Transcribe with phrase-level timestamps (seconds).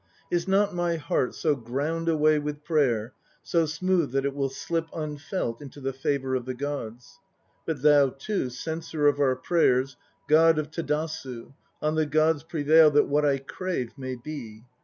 [0.31, 3.13] Is not my heart so ground away with prayer,
[3.43, 7.19] So smooth that it will slip Unfelt into the favour of the gods?
[7.67, 11.53] But thou too, Censor of our prayers, God of Tadasu, 2
[11.83, 14.63] on the gods prevail That what I crave may be!